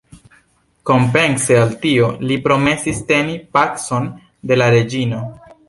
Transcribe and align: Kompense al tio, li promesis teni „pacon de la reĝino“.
Kompense 0.89 1.57
al 1.65 1.75
tio, 1.83 2.09
li 2.31 2.39
promesis 2.49 3.03
teni 3.13 3.39
„pacon 3.59 4.11
de 4.53 4.61
la 4.63 4.75
reĝino“. 4.79 5.25